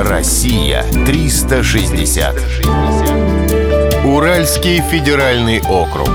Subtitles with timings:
[0.00, 2.36] Россия 360.
[4.04, 6.08] Уральский федеральный округ.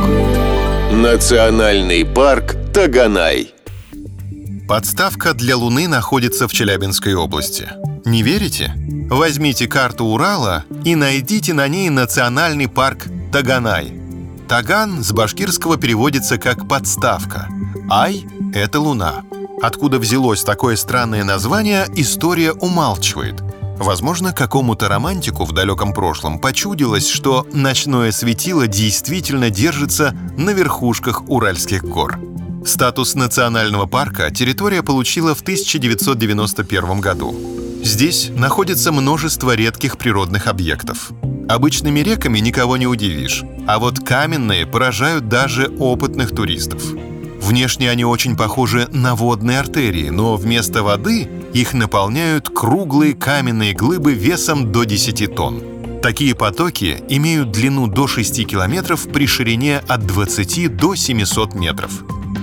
[0.93, 3.54] Национальный парк Таганай.
[4.69, 7.67] Подставка для Луны находится в Челябинской области.
[8.05, 8.73] Не верите?
[9.09, 14.00] Возьмите карту Урала и найдите на ней национальный парк Таганай.
[14.47, 17.50] Таган с башкирского переводится как «подставка».
[17.91, 19.25] Ай— это Луна.
[19.61, 23.43] Откуда взялось такое странное название, история умалчивает.
[23.84, 31.83] Возможно, какому-то романтику в далеком прошлом почудилось, что ночное светило действительно держится на верхушках Уральских
[31.83, 32.18] гор.
[32.66, 37.36] Статус национального парка территория получила в 1991 году.
[37.84, 41.12] Здесь находится множество редких природных объектов.
[41.50, 46.81] Обычными реками никого не удивишь, а вот каменные поражают даже опытных туристов.
[47.44, 54.14] Внешне они очень похожи на водные артерии, но вместо воды их наполняют круглые каменные глыбы
[54.14, 55.62] весом до 10 тонн.
[56.02, 61.92] Такие потоки имеют длину до 6 километров при ширине от 20 до 700 метров.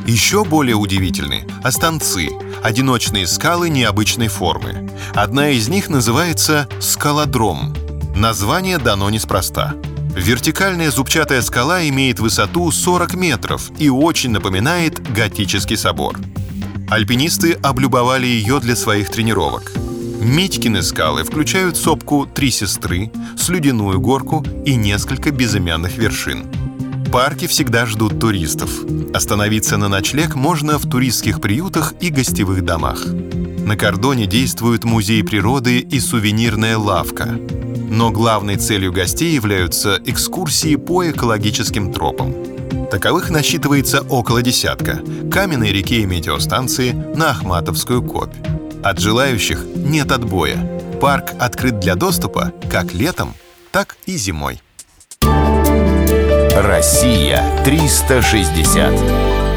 [0.07, 2.29] Еще более удивительны останцы–
[2.63, 4.91] одиночные скалы необычной формы.
[5.15, 7.75] Одна из них называется «скалодром».
[8.15, 9.75] Название дано неспроста–
[10.15, 16.19] Вертикальная зубчатая скала имеет высоту 40 метров и очень напоминает готический собор.
[16.91, 19.73] Альпинисты облюбовали ее для своих тренировок.
[20.21, 26.45] Митькины скалы включают сопку «Три сестры», слюдяную горку и несколько безымянных вершин.
[27.13, 28.71] Парки всегда ждут туристов.
[29.15, 33.05] Остановиться на ночлег можно в туристских приютах и гостевых домах.
[33.65, 37.39] На кордоне действует музей природы и сувенирная лавка.
[37.91, 42.33] Но главной целью гостей являются экскурсии по экологическим тропам.
[42.89, 45.03] Таковых насчитывается около десятка.
[45.31, 48.35] Каменной реке и метеостанции на Ахматовскую копь.
[48.85, 50.57] От желающих нет отбоя.
[51.01, 53.35] Парк открыт для доступа как летом,
[53.73, 54.63] так и зимой.
[56.55, 59.50] Россия 360.